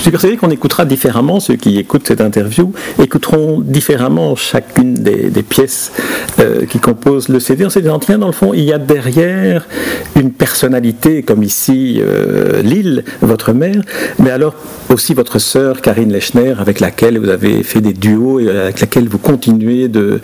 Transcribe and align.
Je 0.00 0.04
suis 0.04 0.12
persuadé 0.12 0.38
qu'on 0.38 0.48
écoutera 0.48 0.86
différemment, 0.86 1.40
ceux 1.40 1.56
qui 1.56 1.78
écoutent 1.78 2.06
cette 2.08 2.22
interview 2.22 2.72
écouteront 3.02 3.60
différemment 3.60 4.34
chacune 4.34 4.94
des, 4.94 5.42
pièces 5.42 5.92
euh, 6.38 6.64
qui 6.64 6.78
composent 6.78 7.28
le 7.28 7.38
CD. 7.38 7.66
En 7.66 7.70
CD 7.70 7.90
entretien, 7.90 8.16
dans 8.16 8.26
le 8.26 8.32
fond, 8.32 8.54
il 8.54 8.64
y 8.64 8.72
a 8.72 8.78
derrière 8.78 9.68
une 10.16 10.32
personnalité, 10.32 11.22
comme 11.22 11.42
ici 11.42 12.00
euh, 12.00 12.62
Lille, 12.62 13.04
votre 13.20 13.52
mère, 13.52 13.82
mais 14.18 14.30
alors 14.30 14.54
aussi 14.88 15.12
votre 15.12 15.38
sœur 15.38 15.82
Karine 15.82 16.10
Lechner, 16.10 16.54
avec 16.58 16.80
laquelle 16.80 17.18
vous 17.18 17.28
avez 17.28 17.62
fait 17.62 17.82
des 17.82 17.92
duos 17.92 18.40
et 18.40 18.48
avec 18.48 18.80
laquelle 18.80 19.06
vous 19.06 19.18
continuez 19.18 19.88
de, 19.88 20.22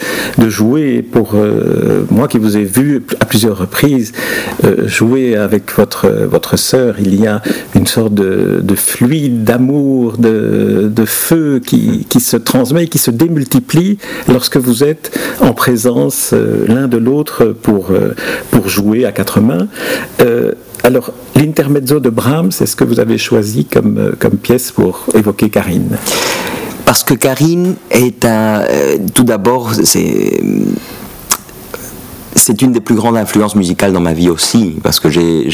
jouer. 0.49 1.03
Pour 1.03 1.33
euh, 1.35 2.07
moi 2.11 2.29
qui 2.29 2.39
vous 2.39 2.57
ai 2.57 2.65
vu 2.65 3.05
à 3.21 3.27
plusieurs 3.27 3.59
reprises 3.59 4.13
jouer 4.87 5.37
avec 5.37 5.75
votre, 5.77 6.09
votre 6.09 6.57
sœur, 6.57 6.95
il 6.99 7.21
y 7.21 7.27
a 7.27 7.43
une 7.75 7.87
sorte 7.87 8.15
de 8.15 8.75
fluide 8.75 9.45
d'amour, 9.45 9.66
de, 10.19 11.05
feu 11.07 11.61
qui, 11.65 12.07
qui, 12.09 12.21
se 12.21 12.37
transmet 12.37 12.85
et 12.85 12.89
qui 12.89 12.99
se 12.99 13.11
démultiplie 13.11 13.99
lorsque 14.29 14.57
vous 14.57 14.85
êtes 14.85 15.17
en 15.41 15.53
présence 15.53 16.31
euh, 16.33 16.67
l'un 16.69 16.89
de 16.89 16.97
l'autre 16.97 17.47
pour, 17.47 17.91
euh, 17.91 18.15
pour 18.51 18.69
jouer 18.69 19.05
à 19.05 19.13
quatre 19.13 19.41
mains. 19.41 19.69
Euh, 20.21 20.53
alors, 20.83 21.13
l'intermezzo 21.35 22.01
de 22.01 22.11
Brahms, 22.11 22.53
c'est 22.53 22.67
ce 22.67 22.77
que 22.77 22.85
vous 22.85 23.01
avez 23.01 23.19
choisi 23.19 23.65
comme, 23.65 24.13
comme 24.19 24.37
pièce 24.37 24.71
pour 24.71 25.05
évoquer 25.15 25.51
Karine? 25.51 25.97
Parce 26.85 27.03
que 27.03 27.15
Karine 27.15 27.75
est 27.91 28.25
un. 28.25 28.63
tout 29.13 29.25
d'abord, 29.25 29.73
c'est 29.75 30.41
c'est 32.37 32.63
une 32.63 32.73
des 32.73 32.81
plus 32.81 32.95
grandes 32.95 33.17
influences 33.17 33.57
musicales 33.57 33.93
dans 33.93 34.01
ma 34.01 34.13
vie 34.13 34.31
aussi, 34.31 34.77
parce 34.83 35.01
que 35.01 35.09
j'ai, 35.11 35.49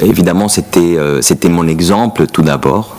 évidemment 0.00 0.48
c'était 0.48 0.80
euh, 0.80 1.20
c'était 1.20 1.48
mon 1.48 1.66
exemple 1.66 2.26
tout 2.26 2.42
d'abord, 2.42 2.96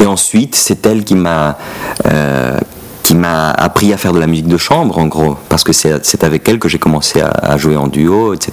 et 0.00 0.06
ensuite 0.06 0.54
c'est 0.54 0.86
elle 0.86 1.04
qui 1.04 1.14
m'a 1.14 1.58
euh, 2.06 2.58
qui 3.02 3.16
m'a 3.16 3.50
appris 3.50 3.92
à 3.92 3.96
faire 3.96 4.12
de 4.12 4.20
la 4.20 4.28
musique 4.28 4.46
de 4.46 4.56
chambre 4.56 4.98
en 4.98 5.06
gros, 5.06 5.36
parce 5.48 5.64
que 5.64 5.72
c'est 5.72 6.24
avec 6.24 6.48
elle 6.48 6.60
que 6.60 6.68
j'ai 6.68 6.78
commencé 6.78 7.20
à, 7.20 7.56
jouer 7.56 7.76
en 7.76 7.88
duo, 7.88 8.32
etc. 8.32 8.52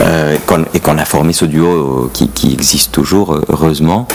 Euh, 0.00 0.36
et 0.72 0.80
qu'on 0.80 0.98
a 0.98 1.04
formé 1.04 1.32
ce 1.32 1.44
duo 1.44 2.10
qui, 2.12 2.28
qui 2.28 2.52
existe 2.52 2.92
toujours 2.92 3.40
heureusement. 3.48 4.06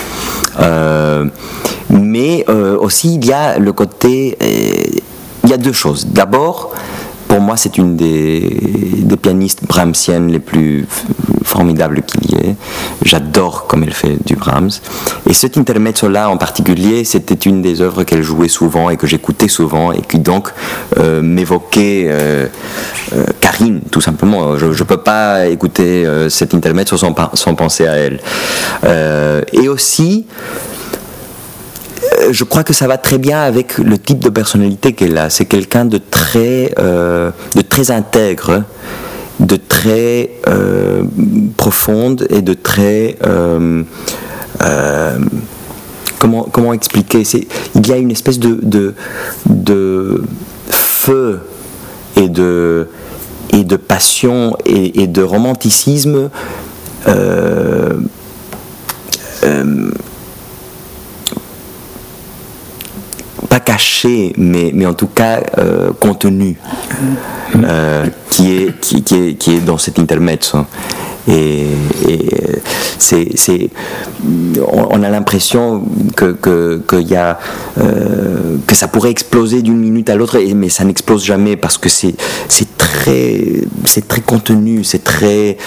mais 1.89 2.45
aussi 2.80 3.16
il 3.16 3.25
y 3.25 3.33
a 3.33 3.59
le 3.59 3.73
côté, 3.73 4.38
il 5.43 5.49
y 5.49 5.53
a 5.53 5.58
deux 5.58 5.73
choses. 5.73 6.08
D'abord 6.08 6.71
pour 7.30 7.41
moi, 7.41 7.55
c'est 7.58 7.77
une 7.77 7.95
des, 7.95 8.59
pianistes 9.22 9.63
brahmsiennes 9.66 10.31
les 10.31 10.39
plus 10.39 10.88
formidables 11.44 12.02
qu'il 12.02 12.31
y 12.31 12.36
ait. 12.36 12.55
J'adore 13.05 13.67
comme 13.67 13.83
elle 13.83 13.94
fait 13.94 14.17
du 14.25 14.36
Brahms. 14.36 14.71
Et 15.30 15.33
cet 15.33 15.58
intermezzo-là 15.58 16.30
en 16.30 16.38
particulier, 16.38 17.03
c'était 17.03 17.36
une 17.36 17.61
des 17.61 17.81
œuvres 17.81 18.03
qu'elle 18.03 18.23
jouait 18.23 18.47
souvent 18.47 18.89
et 18.89 18.97
que 18.97 19.05
j'écoutais 19.05 19.47
souvent 19.47 19.91
et 19.91 20.02
qui 20.02 20.17
donc 20.17 20.49
euh, 20.97 21.21
m'évoquait 21.21 22.08
euh, 22.08 22.47
euh, 23.13 23.25
Karine, 23.41 23.81
tout 23.91 24.02
simplement. 24.02 24.58
Je 24.58 24.66
ne 24.66 24.83
peux 24.83 24.97
pas 24.97 25.47
écouter 25.47 26.05
cet 26.30 26.55
intermezzo 26.55 26.97
sans, 26.97 27.14
penser 27.14 27.86
à 27.86 27.93
elle. 27.93 28.19
et 29.53 29.69
aussi, 29.69 30.25
je 32.31 32.43
crois 32.43 32.63
que 32.63 32.73
ça 32.73 32.87
va 32.87 32.97
très 32.97 33.17
bien 33.17 33.41
avec 33.41 33.77
le 33.77 33.97
type 33.97 34.19
de 34.19 34.29
personnalité 34.29 34.93
qu'elle 34.93 35.17
a. 35.17 35.29
C'est 35.29 35.45
quelqu'un 35.45 35.85
de 35.85 35.97
très, 35.97 36.73
euh, 36.79 37.31
de 37.55 37.61
très 37.61 37.91
intègre, 37.91 38.63
de 39.39 39.55
très 39.55 40.31
euh, 40.47 41.03
profonde 41.57 42.27
et 42.29 42.41
de 42.41 42.53
très 42.53 43.17
comment, 46.19 46.43
comment 46.51 46.73
expliquer? 46.73 47.23
Il 47.75 47.87
y 47.87 47.93
a 47.93 47.97
une 47.97 48.11
espèce 48.11 48.39
de, 48.39 48.59
de, 48.61 48.93
de 49.45 50.23
feu 50.69 51.39
et 52.17 52.27
de, 52.27 52.89
et 53.53 53.63
de 53.63 53.77
passion 53.77 54.58
et, 54.65 55.02
et 55.02 55.08
de 55.08 55.21
romanticisme 55.21 56.29
pas 63.49 63.59
mais, 64.37 64.71
mais 64.73 64.85
en 64.85 64.93
tout 64.93 65.07
cas 65.07 65.41
euh, 65.57 65.91
contenu, 65.99 66.57
euh, 67.55 68.05
qui, 68.29 68.51
est, 68.51 68.79
qui, 68.79 68.97
est, 68.97 69.35
qui 69.35 69.55
est 69.55 69.59
dans 69.59 69.77
cet 69.77 69.99
intermezzo. 69.99 70.59
Et, 71.27 71.67
c'est, 72.97 73.29
c'est, 73.35 73.69
on, 74.71 75.03
a 75.03 75.09
l'impression 75.09 75.83
que, 76.15 76.31
que, 76.33 77.01
y 77.01 77.15
a, 77.15 77.39
euh, 77.79 78.57
que 78.65 78.75
ça 78.75 78.87
pourrait 78.87 79.11
exploser 79.11 79.61
d'une 79.61 79.77
minute 79.79 80.09
à 80.09 80.15
l'autre, 80.15 80.39
mais 80.55 80.69
ça 80.69 80.83
n'explose 80.83 81.23
jamais 81.23 81.55
parce 81.55 81.77
que 81.77 81.89
c'est, 81.89 82.15
c'est, 82.47 82.77
très, 82.77 83.61
c'est 83.85 84.07
très 84.07 84.21
contenu, 84.21 84.83
c'est 84.83 85.03
très. 85.03 85.57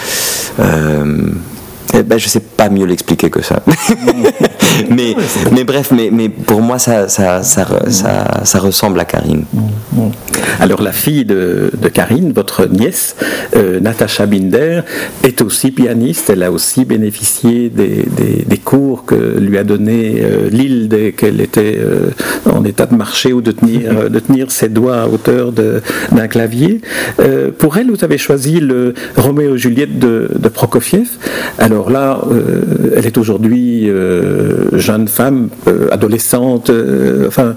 Eh 1.94 2.02
ben, 2.02 2.18
je 2.18 2.28
sais 2.28 2.40
pas 2.40 2.70
mieux 2.70 2.86
l'expliquer 2.86 3.28
que 3.28 3.42
ça. 3.42 3.62
mais, 4.90 5.14
mais 5.52 5.64
bref, 5.64 5.90
mais, 5.94 6.10
mais 6.10 6.28
pour 6.28 6.62
moi, 6.62 6.78
ça, 6.78 7.08
ça, 7.08 7.42
ça, 7.42 7.66
ça, 7.88 8.58
ressemble 8.58 8.98
à 9.00 9.04
Karine. 9.04 9.44
Alors, 10.60 10.82
la 10.82 10.92
fille 10.92 11.24
de, 11.24 11.70
de 11.78 11.88
Karine, 11.88 12.32
votre 12.32 12.66
nièce, 12.66 13.16
euh, 13.56 13.80
Natacha 13.80 14.26
Binder, 14.26 14.82
est 15.22 15.42
aussi 15.42 15.70
pianiste. 15.70 16.30
Elle 16.30 16.42
a 16.42 16.50
aussi 16.50 16.84
bénéficié 16.84 17.68
des, 17.68 18.06
des, 18.46 18.56
cours 18.56 19.04
que 19.04 19.38
lui 19.38 19.58
a 19.58 19.64
donné 19.64 20.22
euh, 20.22 20.48
Lille 20.48 20.88
dès 20.88 21.12
qu'elle 21.12 21.40
était 21.40 21.78
euh, 21.78 22.10
en 22.50 22.64
état 22.64 22.86
de 22.86 22.94
marcher 22.94 23.32
ou 23.32 23.40
de 23.40 23.50
tenir, 23.50 24.08
de 24.08 24.18
tenir 24.18 24.50
ses 24.50 24.68
doigts 24.68 25.02
à 25.02 25.08
hauteur 25.08 25.52
d'un 25.52 26.28
clavier. 26.28 26.80
pour 27.58 27.76
elle, 27.76 27.90
vous 27.90 28.04
avez 28.04 28.18
choisi 28.18 28.60
le 28.60 28.94
Roméo 29.16 29.56
Juliette 29.56 29.98
de, 29.98 30.30
de 30.38 30.48
Prokofiev. 30.48 31.08
Alors, 31.58 31.71
alors 31.72 31.88
là, 31.88 32.20
euh, 32.30 32.92
elle 32.96 33.06
est 33.06 33.16
aujourd'hui 33.16 33.88
euh, 33.88 34.78
jeune 34.78 35.08
femme, 35.08 35.48
euh, 35.68 35.88
adolescente, 35.90 36.70
enfin, 37.26 37.54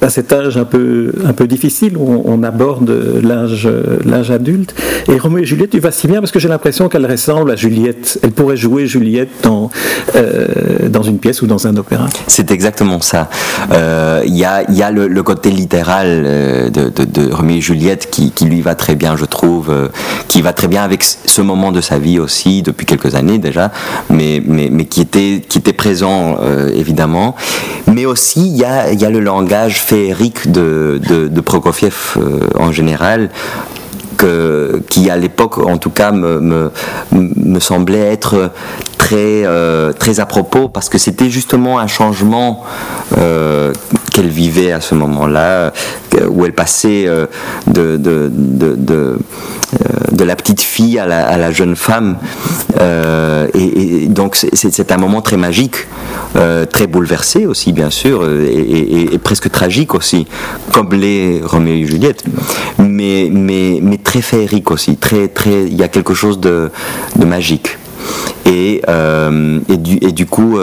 à 0.00 0.10
cet 0.10 0.32
âge 0.32 0.56
un 0.56 0.64
peu, 0.64 1.12
un 1.26 1.32
peu 1.32 1.48
difficile 1.48 1.96
où 1.96 2.22
on, 2.24 2.42
aborde 2.44 2.90
l'âge, 3.22 4.30
adulte. 4.30 4.74
Et 5.08 5.18
Roméo 5.18 5.42
et 5.42 5.46
Juliette, 5.46 5.70
tu 5.70 5.80
vas 5.80 5.90
si 5.90 6.06
bien 6.06 6.20
parce 6.20 6.30
que 6.30 6.38
j'ai 6.38 6.48
l'impression 6.48 6.88
qu'elle 6.88 7.06
ressemble 7.06 7.50
à 7.50 7.56
Juliette. 7.56 8.20
Elle 8.22 8.30
pourrait 8.30 8.56
jouer 8.56 8.86
Juliette 8.86 9.30
dans, 9.42 9.70
dans 10.88 11.02
une 11.02 11.18
pièce 11.18 11.42
ou 11.42 11.46
dans 11.46 11.66
un 11.66 11.76
opéra. 11.76 12.06
C'est 12.28 12.50
exactement 12.50 13.00
ça. 13.00 13.28
Il 14.24 14.36
y, 14.36 14.44
a, 14.44 14.70
y 14.70 14.82
a 14.82 14.90
le, 14.90 15.22
côté 15.22 15.50
littéral 15.50 16.70
de, 16.72 16.88
de, 16.88 17.32
Roméo 17.32 17.56
et 17.56 17.60
Juliette 17.60 18.08
qui, 18.10 18.30
qui, 18.30 18.44
lui 18.44 18.60
va 18.60 18.74
très 18.74 18.94
bien, 18.94 19.16
je 19.16 19.24
trouve, 19.24 19.72
qui 20.28 20.42
va 20.42 20.52
très 20.52 20.68
bien 20.68 20.82
avec 20.82 21.02
ce 21.02 21.40
moment 21.42 21.72
de 21.72 21.80
sa 21.80 21.98
vie 21.98 22.18
aussi 22.18 22.62
depuis 22.62 22.86
quelques 22.86 23.14
années 23.14 23.31
déjà, 23.38 23.70
mais, 24.10 24.42
qui, 24.88 25.00
était, 25.00 25.42
qui 25.46 25.58
était 25.58 25.72
présent 25.72 26.36
euh, 26.40 26.70
évidemment. 26.74 27.34
Mais 27.86 28.06
aussi, 28.06 28.40
il 28.40 28.56
y 28.56 28.64
a, 28.64 28.92
y 28.92 29.12
le 29.12 29.20
langage 29.20 29.80
féerique 29.80 30.50
de, 30.50 31.00
Prokofiev 31.44 32.16
euh, 32.16 32.48
en 32.58 32.72
général, 32.72 33.30
que, 34.16 34.82
qui 34.88 35.10
à 35.10 35.16
l'époque, 35.16 35.58
en 35.58 35.78
tout 35.78 35.90
cas, 35.90 36.12
me 36.12 36.70
semblait 37.60 38.12
être 38.12 38.52
très, 39.02 39.44
euh, 39.44 39.92
très 39.92 40.20
à 40.20 40.26
propos 40.26 40.68
parce 40.68 40.88
que 40.88 40.98
c'était 40.98 41.28
justement 41.28 41.78
un 41.78 41.86
changement 41.86 42.64
qu'elle 44.12 44.28
vivait 44.28 44.72
à 44.72 44.80
ce 44.80 44.94
moment-là, 44.94 45.72
où 46.28 46.44
elle 46.46 46.54
passait 46.54 47.06
de, 47.66 47.96
de, 47.96 48.30
de 48.32 49.18
euh, 49.72 49.86
de 50.12 50.24
la 50.24 50.36
petite 50.36 50.60
fille 50.60 50.98
à 50.98 51.06
la, 51.06 51.50
jeune 51.50 51.76
femme. 51.76 52.18
Euh, 52.78 53.48
et, 53.54 54.06
donc 54.08 54.36
c'est 54.36 54.92
un 54.92 54.98
moment 54.98 55.22
très 55.22 55.38
magique, 55.38 55.86
euh, 56.36 56.66
très 56.66 56.86
bouleversé 56.86 57.46
aussi 57.46 57.72
bien 57.72 57.88
sûr, 57.88 58.28
et, 58.28 59.18
presque 59.24 59.50
tragique 59.50 59.94
aussi, 59.94 60.26
comme 60.72 60.92
les 60.92 61.40
Roméo 61.42 61.74
et 61.74 61.86
Juliette, 61.86 62.22
mais, 62.78 63.28
mais, 63.32 63.78
mais 63.82 63.96
très 63.96 64.20
féerique 64.20 64.70
aussi, 64.70 64.96
très, 64.96 65.28
très, 65.28 65.64
il 65.64 65.74
y 65.74 65.82
a 65.82 65.88
quelque 65.88 66.12
chose 66.12 66.38
de, 66.38 66.70
magique. 67.24 67.78
Et, 68.46 68.82
et, 69.68 69.76
du, 69.76 69.98
et, 70.02 70.12
du, 70.12 70.26
coup, 70.26 70.58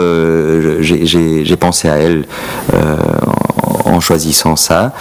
j'ai 0.80 1.56
pensé 1.56 1.88
à 1.88 1.96
elle 1.96 2.24
en 3.90 4.00
choisissant 4.00 4.56
ça. 4.56 4.92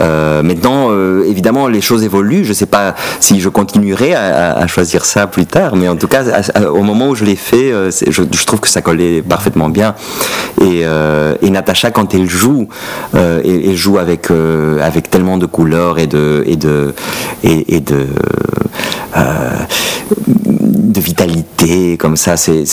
Euh, 0.00 0.42
maintenant, 0.42 0.88
euh, 0.90 1.24
évidemment, 1.28 1.68
les 1.68 1.80
choses 1.80 2.04
évoluent. 2.04 2.44
Je 2.44 2.50
ne 2.50 2.54
sais 2.54 2.66
pas 2.66 2.94
si 3.20 3.40
je 3.40 3.48
continuerai 3.48 4.14
à, 4.14 4.66
choisir 4.66 5.04
ça 5.04 5.26
plus 5.26 5.46
tard, 5.46 5.76
mais 5.76 5.88
en 5.88 5.96
tout 5.96 6.08
cas, 6.08 6.22
au 6.68 6.82
moment 6.82 7.08
où 7.08 7.14
je 7.14 7.24
l'ai 7.24 7.36
fait, 7.36 7.72
euh, 7.72 7.90
je, 7.90 8.44
trouve 8.44 8.60
que 8.60 8.68
ça 8.68 8.82
collait 8.82 9.22
parfaitement 9.22 9.68
bien. 9.68 9.94
Et, 10.60 10.82
et 11.42 11.50
Natacha, 11.50 11.90
quand 11.90 12.14
elle 12.14 12.28
joue, 12.28 12.68
elle, 13.14 13.76
joue 13.76 13.98
avec, 13.98 14.28
avec 14.82 15.10
tellement 15.10 15.38
de 15.38 15.46
couleurs 15.46 15.98
et 15.98 16.06
de, 16.06 16.44
et 16.46 16.56
de, 16.56 16.94
et, 17.42 17.80
de 17.80 18.06
de 20.92 21.00
vitalité, 21.00 21.96
comme 21.96 22.16
ça. 22.16 22.36
C'est, 22.36 22.64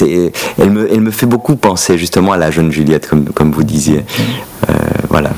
elle, 0.58 0.70
me, 0.72 1.12
fait 1.12 1.26
beaucoup 1.26 1.56
penser 1.56 1.98
justement 1.98 2.34
à 2.34 2.38
la 2.38 2.52
jeune 2.52 2.72
Juliette, 2.72 3.08
comme, 3.08 3.26
comme 3.26 3.52
vous 3.52 3.64
disiez. 3.64 4.06
Euh, 4.70 4.74
voilà. 5.10 5.32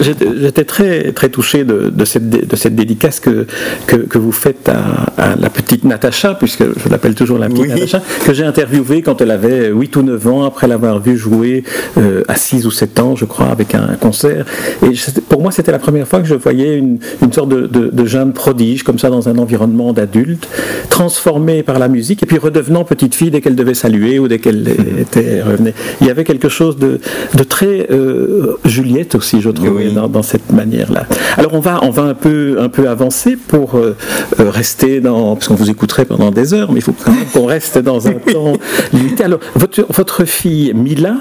J'étais 0.00 0.64
très, 0.64 1.12
très 1.12 1.28
touché 1.28 1.64
de, 1.64 1.90
de, 1.90 2.04
cette, 2.04 2.28
de 2.28 2.56
cette 2.56 2.74
dédicace 2.74 3.20
que, 3.20 3.46
que, 3.86 3.96
que 3.96 4.18
vous 4.18 4.32
faites 4.32 4.68
à, 4.68 5.36
la 5.36 5.50
petite 5.50 5.84
Natacha, 5.84 6.34
puisque 6.34 6.62
je 6.62 6.88
l'appelle 6.88 7.14
toujours 7.14 7.38
la 7.38 7.48
petite 7.48 7.68
Natacha, 7.68 8.02
que 8.24 8.32
j'ai 8.32 8.44
interviewée 8.44 9.02
quand 9.02 9.20
elle 9.20 9.30
avait 9.30 9.68
8 9.68 9.96
ou 9.96 10.02
9 10.02 10.26
ans, 10.28 10.44
après 10.44 10.66
l'avoir 10.66 11.00
vue 11.00 11.16
jouer 11.16 11.64
euh, 11.98 12.22
à 12.28 12.36
6 12.36 12.66
ou 12.66 12.70
7 12.70 13.00
ans, 13.00 13.16
je 13.16 13.24
crois, 13.24 13.46
avec 13.46 13.74
un, 13.74 13.94
concert. 14.00 14.44
Et 14.82 14.94
pour 15.28 15.42
moi, 15.42 15.52
c'était 15.52 15.72
la 15.72 15.78
première 15.78 16.08
fois 16.08 16.20
que 16.20 16.26
je 16.26 16.34
voyais 16.34 16.76
une, 16.76 16.98
une 17.22 17.32
sorte 17.32 17.48
de, 17.48 17.66
de, 17.66 18.04
jeune 18.04 18.32
prodige, 18.32 18.82
comme 18.82 18.98
ça, 18.98 19.10
dans 19.10 19.28
un 19.28 19.38
environnement 19.38 19.92
d'adulte, 19.92 20.48
transformée 20.88 21.62
par 21.62 21.78
la 21.78 21.88
musique, 21.88 22.22
et 22.22 22.26
puis 22.26 22.38
redevenant 22.38 22.84
petite 22.84 23.14
fille 23.14 23.30
dès 23.30 23.40
qu'elle 23.40 23.56
devait 23.56 23.74
saluer 23.74 24.18
ou 24.18 24.28
dès 24.28 24.38
qu'elle 24.38 24.68
était 24.98 25.42
revenait. 25.42 25.74
Il 26.00 26.06
y 26.06 26.10
avait 26.10 26.24
quelque 26.24 26.48
chose 26.48 26.76
de, 26.76 27.00
de 27.34 27.42
très 27.44 27.86
euh, 27.90 28.56
Juliette 28.64 29.14
aussi, 29.14 29.40
je 29.40 29.50
trouve 29.50 29.63
dans, 30.08 30.22
cette 30.22 30.52
manière-là. 30.52 31.06
Alors 31.36 31.54
on 31.54 31.60
va, 31.60 31.80
on 31.82 31.90
va 31.90 32.02
un 32.02 32.14
peu, 32.14 32.56
un 32.60 32.68
peu 32.68 32.88
avancer 32.88 33.36
pour 33.36 33.76
euh, 33.76 33.96
euh, 34.40 34.50
rester 34.50 35.00
dans, 35.00 35.34
parce 35.34 35.48
qu'on 35.48 35.54
vous 35.54 35.70
écouterait 35.70 36.04
pendant 36.04 36.30
des 36.30 36.54
heures, 36.54 36.70
mais 36.72 36.78
il 36.78 36.82
faut 36.82 36.92
quand 36.92 37.12
même 37.12 37.26
qu'on 37.32 37.46
reste 37.46 37.78
dans 37.78 38.08
un 38.08 38.12
temps 38.32 38.54
limité. 38.92 39.24
Alors 39.24 39.40
votre, 39.54 39.84
votre 39.90 40.24
fille 40.24 40.72
Mila, 40.74 41.16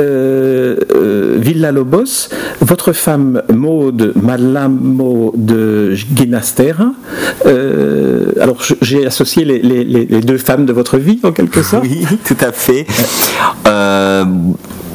euh, 0.00 0.76
Villa 1.38 1.72
Lobos, 1.72 2.28
votre 2.60 2.92
femme 2.92 3.42
Maude 3.52 4.12
Malamo 4.20 5.32
de 5.36 5.94
Ginastera. 5.94 6.92
alors 7.44 8.62
j'ai 8.80 9.06
associé 9.06 9.44
les, 9.44 9.60
les, 9.60 9.84
les, 9.84 10.20
deux 10.20 10.38
femmes 10.38 10.66
de 10.66 10.72
votre 10.72 10.98
vie 10.98 11.20
en 11.22 11.32
quelque 11.32 11.62
sorte. 11.62 11.84
Oui, 11.84 12.06
tout 12.24 12.36
à 12.40 12.52
fait. 12.52 12.86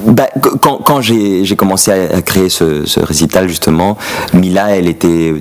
Bah, 0.08 0.30
quand, 0.62 1.02
j'ai 1.02 1.56
commencé 1.58 1.92
à, 1.92 2.22
créer 2.22 2.50
ce, 2.50 3.00
récital, 3.00 3.48
justement, 3.50 3.98
Mila, 4.34 4.76
elle 4.76 4.88
était 4.88 5.34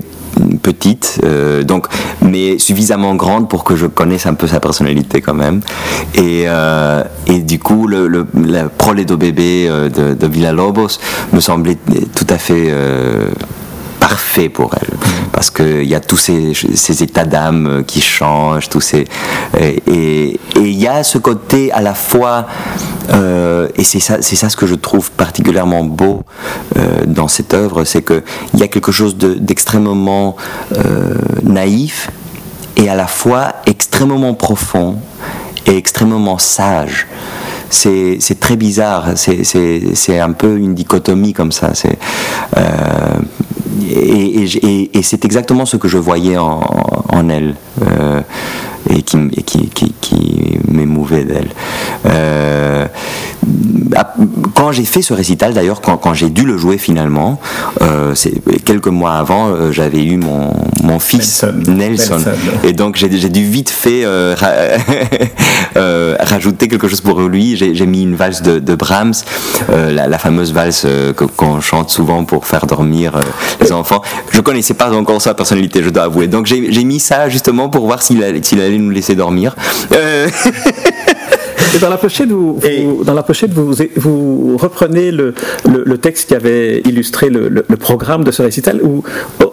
petite, 0.61 1.21
euh, 1.25 1.63
donc, 1.63 1.87
mais 2.21 2.59
suffisamment 2.59 3.15
grande 3.15 3.49
pour 3.49 3.65
que 3.65 3.77
je 3.77 3.87
connaisse 3.87 4.27
un 4.27 4.35
peu 4.35 4.47
sa 4.47 4.61
personnalité 4.61 5.21
quand 5.21 5.35
même. 5.35 5.61
Et, 6.15 6.45
euh, 6.47 7.03
du 7.29 7.59
coup, 7.59 7.87
le, 7.87 8.27
Proledo 8.77 9.17
bébé 9.17 9.67
euh, 9.69 9.89
de, 9.89 10.15
de 10.15 10.27
Villa 10.27 10.53
Lobos 10.53 10.99
me 11.33 11.41
semblait 11.41 11.77
tout 11.77 12.27
à 12.29 12.39
fait 12.39 12.73
parfait 14.09 14.49
pour 14.49 14.71
elle 14.81 14.97
parce 15.33 15.51
qu'il 15.51 15.85
y 15.85 15.95
a 15.95 16.01
tous 16.01 16.17
ces, 16.17 17.03
états 17.03 17.25
d'âme 17.25 17.83
qui 17.87 18.01
changent 18.01 18.69
tous 18.69 18.81
ces 18.81 19.05
et 19.61 20.41
il 20.57 20.73
y 20.73 20.87
a 20.87 21.03
ce 21.03 21.19
côté 21.19 21.73
à 21.73 21.81
la 21.81 21.95
fois 21.95 22.47
euh, 23.11 23.69
et 23.75 23.83
c'est 23.83 24.01
ça 24.01 24.19
c'est 24.21 24.37
ça 24.37 24.49
ce 24.49 24.57
que 24.57 24.67
je 24.67 24.77
trouve 24.77 25.11
particulièrement 25.11 25.83
beau 25.83 26.23
euh, 26.77 27.05
dans 27.07 27.27
cette 27.27 27.53
œuvre 27.53 27.85
c'est 27.85 28.03
que 28.03 28.23
il 28.55 28.61
y 28.61 28.63
a 28.63 28.69
quelque 28.69 28.93
chose 28.93 29.17
d'extrêmement 29.17 30.37
euh, 30.77 31.15
naïf 31.43 32.11
et 32.77 32.89
à 32.89 32.95
la 32.95 33.09
fois 33.09 33.55
extrêmement 33.67 34.35
profond 34.35 34.99
et 35.67 35.77
extrêmement 35.77 36.39
sage 36.39 37.09
c'est 37.71 38.41
très 38.41 38.57
bizarre. 38.57 39.11
C'est 39.17 40.21
un 40.21 40.33
peu 40.33 40.57
une 40.57 40.75
dichotomie 40.75 41.33
comme 41.33 41.53
ça. 41.53 41.73
Euh, 42.57 42.61
et, 43.97 45.03
c'est 45.03 45.25
exactement 45.25 45.67
ce 45.67 45.77
que 45.77 45.89
je 45.89 45.99
voyais 45.99 46.37
en, 46.37 47.29
elle 47.29 47.55
euh, 47.83 48.21
et 48.91 49.03
qui, 49.03 49.29
m'émouvait 50.69 51.25
d'elle. 51.25 51.49
Euh, 52.07 52.87
quand 54.55 54.73
j'ai 54.73 54.85
fait 54.85 55.03
ce 55.03 55.15
récital, 55.15 55.53
d'ailleurs, 55.55 55.81
quand, 55.81 55.97
quand 55.97 56.15
j'ai 56.15 56.31
dû 56.31 56.45
le 56.45 56.57
jouer 56.57 56.79
finalement, 56.79 57.41
euh, 57.83 58.15
quelques 58.65 58.89
mois 58.89 59.15
avant, 59.15 59.49
euh, 59.49 59.73
j'avais 59.73 60.03
eu 60.03 60.17
mon, 60.17 60.53
mon 60.83 60.99
fils 60.99 61.45
Nelson. 61.67 62.21
Et 62.65 62.73
donc 62.73 62.97
j'ai 62.97 63.09
dû 63.09 63.45
vite 63.45 63.71
fait 63.71 64.03
euh, 65.77 66.17
rajouter 66.21 66.69
quelque 66.69 66.89
chose 66.89 67.01
pour 67.01 67.21
lui. 67.21 67.57
J'ai 67.57 67.87
mis 67.87 68.03
une 68.03 68.17
valse 68.17 68.43
de, 68.43 68.59
de 68.59 68.75
Brahms, 68.75 69.15
la, 69.69 70.07
la, 70.07 70.19
fameuse 70.19 70.53
valse 70.53 70.87
qu'on 71.37 71.61
chante 71.61 71.91
souvent 71.91 72.25
pour 72.25 72.47
faire 72.47 72.67
dormir 72.67 73.21
les 73.61 73.73
enfants. 73.73 74.03
Je 74.33 74.41
connaissais 74.41 74.75
pas 74.75 74.93
encore 74.93 75.21
sa 75.21 75.35
personnalité, 75.35 75.83
je 75.83 75.91
dois 75.91 76.05
avouer. 76.05 76.27
Donc 76.27 76.47
j'ai 76.47 76.85
mis 76.85 77.01
ça 77.01 77.29
justement 77.29 77.69
pour 77.69 77.87
voir 77.87 78.03
s'il 78.03 78.23
allait, 78.23 78.41
allait, 78.53 78.79
nous 78.79 78.91
laisser 78.91 79.15
dormir. 79.15 79.55
Et 81.77 81.79
dans 81.79 81.91
la 81.91 81.99
pochette, 81.99 82.31
vous, 82.31 82.59
dans 83.05 83.13
la 83.13 83.23
pochette, 83.23 83.53
vous, 83.53 83.75
vous 83.97 84.57
reprenez 84.57 85.11
le, 85.11 85.35
le, 85.67 85.99
texte 85.99 86.29
qui 86.29 86.35
avait 86.35 86.81
illustré 86.81 87.29
le, 87.29 87.49
le, 87.49 87.77
programme 87.77 88.25
de 88.25 88.31
ce 88.31 88.41
récital 88.41 88.81
où 88.83 89.03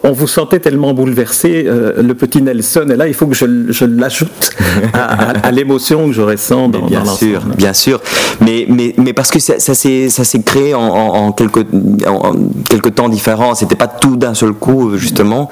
on 0.03 0.11
vous 0.13 0.27
sentait 0.27 0.59
tellement 0.59 0.93
bouleversé. 0.93 1.65
Euh, 1.67 2.01
le 2.01 2.13
petit 2.13 2.41
Nelson 2.41 2.87
est 2.89 2.95
là, 2.95 3.07
il 3.07 3.13
faut 3.13 3.27
que 3.27 3.35
je, 3.35 3.45
je 3.69 3.83
l'ajoute 3.83 4.51
à, 4.93 5.51
l'émotion 5.51 6.07
que 6.07 6.13
je 6.13 6.21
ressens 6.21 6.69
dans, 6.69 6.85
bien 6.85 7.03
sûr, 7.05 7.41
bien 7.57 7.73
sûr. 7.73 7.99
Mais, 8.39 8.65
mais, 8.69 8.93
mais 8.97 9.11
parce 9.11 9.29
que 9.29 9.39
ça, 9.39 9.59
ça 9.59 9.73
s'est 9.73 10.43
créé 10.45 10.73
en, 10.73 10.81
en, 10.81 11.31
quelques, 11.33 11.65
en, 12.07 12.33
quelques 12.69 12.95
temps 12.95 13.09
différents. 13.09 13.53
C'était 13.53 13.75
pas 13.75 13.87
tout 13.87 14.15
d'un 14.15 14.33
seul 14.33 14.53
coup, 14.53 14.95
justement. 14.97 15.49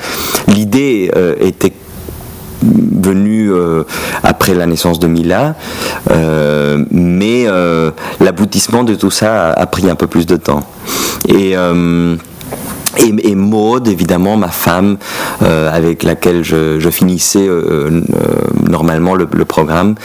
L'idée 0.48 1.12
euh, 1.18 1.36
était 1.42 1.74
venu 2.62 3.52
euh, 3.52 3.84
après 4.24 4.54
la 4.54 4.66
naissance 4.66 5.00
de 5.00 5.08
Mila, 5.08 5.56
euh, 6.12 6.84
mais 6.92 7.46
euh, 7.48 7.92
l'aboutissement 8.20 8.84
de 8.84 8.96
tout 8.96 9.12
ça 9.12 9.52
a, 9.52 9.66
pris 9.66 9.90
un 9.90 9.96
peu 9.96 10.08
plus 10.08 10.26
de 10.26 10.38
temps. 10.38 10.64
Et 11.28 11.56
et, 12.98 13.30
et, 13.32 13.36
Maud, 13.36 13.88
évidemment, 13.88 14.36
ma 14.36 14.50
femme, 14.50 14.98
avec 15.40 16.04
laquelle 16.04 16.44
je, 16.44 16.90
finissais 16.92 17.48
normalement 18.70 19.16
le, 19.16 19.28
le 19.32 19.46
programme, 19.46 19.96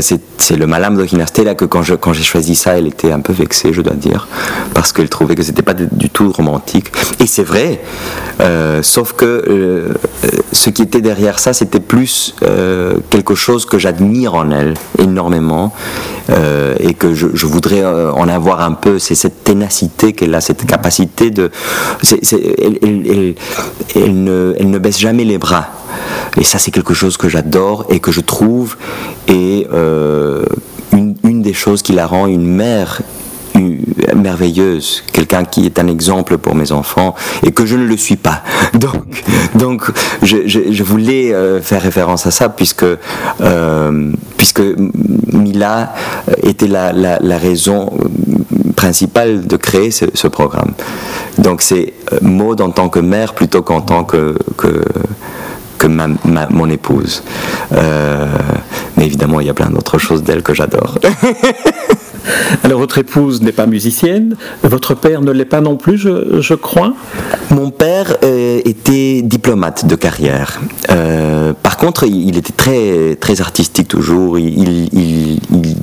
c'est 0.00 0.20
le 0.50 0.66
Malam 0.66 0.96
de 0.96 1.44
là 1.44 1.54
que 1.54 1.64
quand 1.64 1.82
j'ai 1.82 1.96
quand 1.96 2.14
choisi 2.14 2.54
ça, 2.54 2.78
elle 2.78 2.86
était 2.86 3.12
un 3.12 3.20
peu 3.20 3.32
vexée, 3.32 3.72
je 3.72 3.82
dois 3.82 3.94
dire, 3.94 4.26
parce 4.74 4.92
qu'elle 4.92 5.08
trouvait 5.08 5.34
que 5.34 5.42
c'était 5.42 5.62
pas 5.62 5.74
du, 5.74 6.10
tout 6.10 6.30
romantique. 6.32 6.86
Et 7.20 7.26
c'est 7.26 7.42
vrai, 7.42 7.80
sauf 8.82 9.12
que 9.12 9.90
ce 10.52 10.70
qui 10.70 10.82
était 10.82 11.00
derrière 11.00 11.38
ça, 11.38 11.52
c'était 11.52 11.80
plus 11.80 12.34
quelque 13.10 13.34
chose 13.34 13.64
que 13.66 13.78
j'admire 13.78 14.34
en 14.34 14.50
elle 14.50 14.74
énormément 14.98 15.72
et 16.78 16.94
que 16.94 17.14
je, 17.14 17.28
je, 17.34 17.46
voudrais 17.46 17.84
en 17.84 18.28
avoir 18.28 18.60
un 18.62 18.72
peu. 18.72 18.98
C'est 18.98 19.14
cette 19.14 19.44
ténacité 19.44 20.12
qu'elle 20.12 20.34
a, 20.34 20.40
cette 20.40 20.66
capacité 20.66 21.30
de 21.30 21.50
elle, 23.94 24.24
ne, 24.24 24.78
baisse 24.78 24.98
jamais 24.98 25.24
les 25.24 25.38
bras. 25.38 25.68
Et 26.36 26.44
ça, 26.44 26.58
c'est 26.58 26.70
quelque 26.70 26.94
chose 26.94 27.16
que 27.16 27.28
j'adore 27.28 27.86
et 27.90 28.00
que 28.00 28.12
je 28.12 28.20
trouve 28.20 28.76
est 29.26 29.32
euh, 29.72 30.44
une, 30.92 31.42
des 31.42 31.54
choses 31.54 31.82
qui 31.82 31.92
la 31.92 32.06
rend 32.06 32.26
une 32.26 32.46
mère 32.46 33.00
merveilleuse, 34.14 35.02
quelqu'un 35.12 35.44
qui 35.44 35.66
est 35.66 35.78
un 35.78 35.86
exemple 35.86 36.38
pour 36.38 36.54
mes 36.54 36.72
enfants 36.72 37.14
et 37.44 37.52
que 37.52 37.66
je 37.66 37.76
ne 37.76 37.84
le 37.84 37.96
suis 37.96 38.16
pas. 38.16 38.42
Donc, 38.74 39.24
donc 39.54 39.90
je, 40.22 40.82
voulais 40.82 41.34
euh, 41.34 41.60
faire 41.60 41.82
référence 41.82 42.26
à 42.26 42.30
ça 42.30 42.48
puisque, 42.48 42.84
euh, 43.40 44.12
puisque 44.36 44.62
Mila 45.32 45.92
était 46.42 46.68
la, 46.68 47.38
raison 47.38 47.90
principale 48.76 49.46
de 49.46 49.56
créer 49.56 49.90
ce, 49.90 50.28
programme. 50.28 50.72
Donc 51.38 51.62
c'est 51.62 51.94
Maud 52.22 52.60
en 52.60 52.70
tant 52.70 52.88
que 52.88 53.00
mère 53.00 53.34
plutôt 53.34 53.62
qu'en 53.62 53.80
tant 53.80 54.04
que, 54.04 54.36
que, 54.56 54.82
que 55.78 55.86
mon 55.86 56.70
épouse. 56.70 57.22
Mais 58.96 59.06
évidemment, 59.06 59.40
il 59.40 59.46
y 59.46 59.50
a 59.50 59.54
plein 59.54 59.70
d'autres 59.70 59.98
choses 59.98 60.22
d'elle 60.22 60.42
que 60.42 60.54
j'adore. 60.54 60.98
Alors 62.64 62.80
votre 62.80 62.98
épouse 62.98 63.40
n'est 63.40 63.52
pas 63.52 63.66
musicienne, 63.66 64.36
votre 64.62 64.94
père 64.94 65.22
ne 65.22 65.32
l'est 65.32 65.44
pas 65.44 65.60
non 65.60 65.76
plus, 65.76 65.96
je, 65.96 66.40
je 66.40 66.54
crois? 66.54 66.94
Mon 67.50 67.70
père 67.70 68.16
euh, 68.24 68.60
était 68.64 69.22
diplomate 69.22 69.86
de 69.86 69.94
carrière. 69.94 70.60
par 71.62 71.76
contre, 71.78 72.04
il, 72.04 72.36
était 72.36 72.52
très, 72.52 73.16
très 73.16 73.40
artistique 73.40 73.88
toujours. 73.88 74.38
il, 74.38 74.88
il, 74.92 75.40
il 75.50 75.76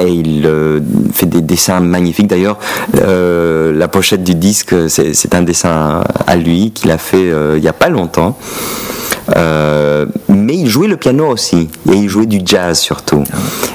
et 0.00 0.10
il 0.10 0.46
euh, 0.46 0.80
fait 1.12 1.26
des 1.26 1.40
dessins 1.40 1.80
magnifiques. 1.80 2.28
D'ailleurs, 2.28 2.58
euh, 2.96 3.72
la 3.72 3.88
pochette 3.88 4.24
du 4.24 4.34
disque, 4.34 4.74
c'est 4.88 5.34
un 5.34 5.42
dessin 5.42 6.02
à 6.26 6.36
lui 6.36 6.70
qu'il 6.70 6.90
a 6.90 6.98
fait 6.98 7.30
euh, 7.30 7.54
il 7.56 7.62
n'y 7.62 7.68
a 7.68 7.72
pas 7.72 7.88
longtemps. 7.88 8.38
mais 10.28 10.56
il 10.56 10.68
jouait 10.68 10.88
le 10.88 10.96
piano 10.96 11.26
aussi, 11.26 11.68
et 11.90 11.96
il 11.96 12.08
jouait 12.08 12.26
du 12.26 12.40
jazz 12.44 12.78
surtout. 12.78 13.24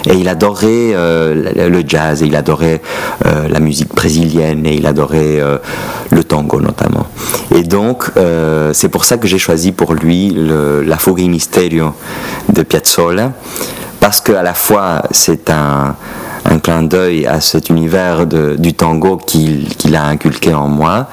Et 0.09 0.15
il 0.15 0.27
adorait 0.27 0.93
le 0.93 1.83
jazz, 1.87 2.23
et 2.23 2.25
il 2.25 2.35
adorait 2.35 2.81
la 3.23 3.59
musique 3.59 3.93
brésilienne, 3.93 4.65
et 4.65 4.73
il 4.75 4.87
adorait 4.87 5.39
le 6.09 6.23
tango 6.23 6.59
notamment. 6.59 7.05
Et 7.55 7.61
donc, 7.61 8.11
c'est 8.73 8.89
pour 8.89 9.05
ça 9.05 9.17
que 9.17 9.27
j'ai 9.27 9.37
choisi 9.37 9.71
pour 9.71 9.93
lui 9.93 10.31
le, 10.31 10.81
La 10.81 10.97
Fuga 10.97 11.27
Misterio 11.27 11.93
de 12.51 12.63
Piazzolla. 12.63 13.33
Parce 14.13 14.21
que 14.21 14.33
à 14.33 14.43
la 14.43 14.53
fois 14.53 15.01
c'est 15.09 15.49
un, 15.49 15.95
un 16.45 16.59
clin 16.59 16.83
d'œil 16.83 17.25
à 17.25 17.41
cet 17.41 17.71
univers 17.71 18.27
du 18.27 18.75
tango 18.75 19.17
qu'il 19.17 19.95
a 19.95 20.05
inculqué 20.05 20.53
en 20.53 20.67
moi, 20.67 21.07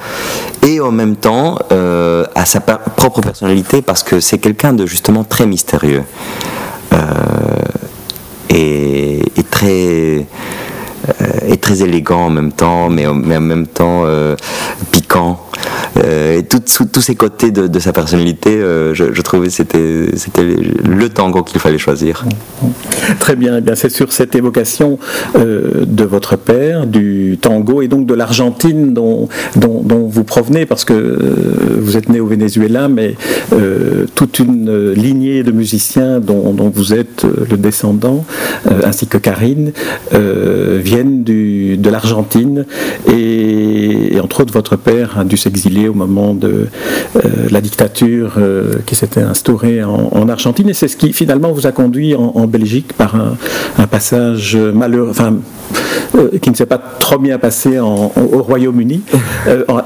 et 0.61 0.79
en 0.79 0.91
même 0.91 1.15
temps 1.15 1.57
euh, 1.71 2.25
à 2.35 2.45
sa 2.45 2.59
propre 2.59 3.21
personnalité, 3.21 3.81
parce 3.81 4.03
que 4.03 4.19
c'est 4.19 4.37
quelqu'un 4.37 4.73
de 4.73 4.85
justement 4.85 5.23
très 5.23 5.47
mystérieux. 5.47 6.03
Euh, 6.93 6.99
et, 8.49 9.23
très 9.49 10.27
et 11.47 11.57
très 11.57 11.81
élégant 11.83 12.25
en 12.25 12.29
même 12.29 12.51
temps, 12.51 12.89
mais, 12.89 13.05
mais 13.13 13.37
en 13.37 13.41
même 13.41 13.67
temps 13.67 14.05
piquant. 14.91 15.39
Euh, 15.97 16.39
et 16.39 16.43
tous 16.43 17.01
ces 17.01 17.15
côtés 17.15 17.51
de, 17.51 17.79
sa 17.79 17.93
personnalité, 17.93 18.49
euh, 18.51 18.93
je, 18.93 19.21
trouvais 19.21 19.47
que 19.47 19.53
c'était, 19.53 20.07
c'était 20.15 20.43
le 20.43 21.09
tango 21.09 21.43
qu'il 21.43 21.59
fallait 21.59 21.77
choisir. 21.77 22.25
Très 23.19 23.35
bien, 23.35 23.57
eh 23.57 23.61
bien 23.61 23.75
c'est 23.75 23.89
sur 23.89 24.11
cette 24.13 24.35
évocation 24.35 24.99
euh, 25.35 25.85
de 25.85 26.03
votre 26.03 26.37
père, 26.37 26.87
du 26.87 27.37
tango 27.41 27.81
et 27.81 27.87
donc 27.87 28.05
de 28.05 28.13
l'Argentine 28.13 28.93
dont, 28.93 29.27
dont, 29.55 30.07
vous 30.07 30.23
provenez, 30.23 30.65
parce 30.65 30.85
que 30.85 31.17
vous 31.79 31.97
êtes 31.97 32.09
né 32.09 32.19
au 32.19 32.27
Venezuela, 32.27 32.87
mais 32.87 33.15
toute 34.15 34.39
une 34.39 34.91
lignée 34.91 35.43
de 35.43 35.51
musiciens 35.51 36.19
dont, 36.19 36.53
dont 36.53 36.69
vous 36.69 36.93
êtes 36.93 37.25
le 37.49 37.57
descendant, 37.57 38.25
ainsi 38.83 39.07
que 39.07 39.17
Karine, 39.17 39.71
viennent 40.91 41.23
du, 41.23 41.77
de 41.77 41.89
l'Argentine 41.89 42.65
et, 43.07 44.19
entre 44.21 44.41
autres 44.41 44.53
votre 44.53 44.75
père 44.75 45.17
a 45.17 45.23
dû 45.23 45.37
s'exiler 45.37 45.87
au 45.87 45.93
moment 45.93 46.33
de 46.33 46.67
euh, 47.15 47.19
la 47.49 47.61
dictature 47.61 48.33
euh, 48.37 48.73
qui 48.85 48.95
s'était 48.95 49.21
instaurée 49.21 49.83
en, 49.83 50.27
Argentine. 50.27 50.69
Et 50.69 50.73
c'est 50.73 50.87
ce 50.87 50.97
qui 50.97 51.13
finalement 51.13 51.51
vous 51.51 51.65
a 51.65 51.71
conduit 51.71 52.13
en, 52.15 52.47
Belgique 52.47 52.93
par 52.93 53.15
un, 53.15 53.87
passage 53.87 54.55
malheureux, 54.55 55.09
enfin, 55.09 55.35
euh, 56.15 56.37
qui 56.41 56.49
ne 56.49 56.55
s'est 56.55 56.65
pas 56.65 56.77
trop 56.77 57.17
bien 57.17 57.37
passé 57.39 57.79
au 57.79 58.43
Royaume-Uni 58.49 59.01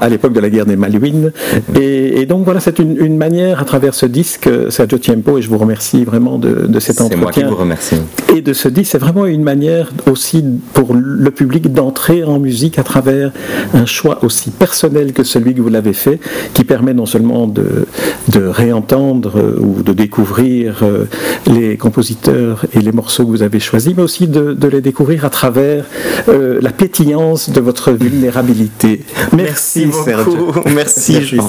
à 0.00 0.08
l'époque 0.08 0.32
de 0.32 0.40
la 0.40 0.50
guerre 0.50 0.66
des 0.66 0.76
Malouines. 0.76 1.32
Et, 1.80 2.26
donc 2.26 2.44
voilà, 2.44 2.60
c'est 2.60 2.78
une, 2.78 3.16
manière 3.16 3.60
à 3.60 3.64
travers 3.64 3.94
ce 3.94 4.06
disque, 4.06 4.48
Sergio 4.70 4.98
Tiempo, 4.98 5.38
et 5.38 5.42
je 5.42 5.48
vous 5.48 5.58
remercie 5.58 6.04
vraiment 6.04 6.38
de, 6.38 6.66
de 6.66 6.80
cet 6.80 7.00
entretien. 7.00 7.16
C'est 7.16 7.22
moi 7.22 7.32
qui 7.32 7.42
vous 7.44 7.56
remercie. 7.56 7.96
Et 8.34 8.42
de 8.42 8.52
ce 8.52 8.68
disque, 8.68 8.92
c'est 8.92 8.98
vraiment 8.98 9.26
une 9.26 9.42
manière 9.42 9.90
aussi 10.10 10.44
pour 10.74 10.95
le 11.02 11.30
public 11.30 11.72
d'entrer 11.72 12.24
en 12.24 12.38
musique 12.38 12.78
à 12.78 12.82
travers 12.82 13.32
un 13.74 13.86
choix 13.86 14.24
aussi 14.24 14.50
personnel 14.50 15.12
que 15.12 15.22
celui 15.22 15.54
que 15.54 15.60
vous 15.60 15.68
l'avez 15.68 15.92
fait, 15.92 16.20
qui 16.54 16.64
permet 16.64 16.94
non 16.94 17.06
seulement 17.06 17.46
de, 17.46 17.86
de 18.28 18.46
réentendre 18.46 19.32
euh, 19.36 19.58
ou 19.60 19.82
de 19.82 19.92
découvrir 19.92 20.82
euh, 20.82 21.04
les 21.46 21.76
compositeurs 21.76 22.64
et 22.72 22.80
les 22.80 22.92
morceaux 22.92 23.24
que 23.24 23.30
vous 23.30 23.42
avez 23.42 23.60
choisis, 23.60 23.94
mais 23.96 24.02
aussi 24.02 24.26
de, 24.26 24.52
de 24.52 24.68
les 24.68 24.80
découvrir 24.80 25.24
à 25.24 25.30
travers 25.30 25.84
euh, 26.28 26.58
la 26.60 26.70
pétillance 26.70 27.50
de 27.50 27.60
votre 27.60 27.92
vulnérabilité. 27.92 29.04
Merci, 29.32 29.86
Merci 29.86 30.26
beaucoup. 30.26 30.60
Merci, 30.74 31.12
Merci 31.12 31.12
Sergio. 31.12 31.42